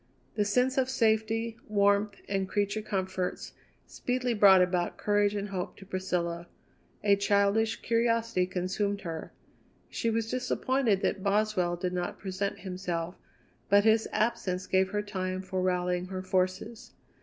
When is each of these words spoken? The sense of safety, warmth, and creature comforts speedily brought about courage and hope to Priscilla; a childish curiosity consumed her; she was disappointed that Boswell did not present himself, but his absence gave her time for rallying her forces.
The 0.33 0.45
sense 0.45 0.79
of 0.79 0.89
safety, 0.89 1.59
warmth, 1.67 2.21
and 2.27 2.49
creature 2.49 2.81
comforts 2.81 3.53
speedily 3.85 4.33
brought 4.33 4.63
about 4.63 4.97
courage 4.97 5.35
and 5.35 5.49
hope 5.49 5.77
to 5.77 5.85
Priscilla; 5.85 6.47
a 7.03 7.15
childish 7.15 7.83
curiosity 7.83 8.47
consumed 8.47 9.01
her; 9.01 9.31
she 9.91 10.09
was 10.09 10.31
disappointed 10.31 11.01
that 11.03 11.21
Boswell 11.21 11.75
did 11.75 11.93
not 11.93 12.17
present 12.17 12.61
himself, 12.61 13.13
but 13.69 13.83
his 13.83 14.09
absence 14.11 14.65
gave 14.65 14.89
her 14.89 15.03
time 15.03 15.39
for 15.43 15.61
rallying 15.61 16.05
her 16.05 16.23
forces. 16.23 16.93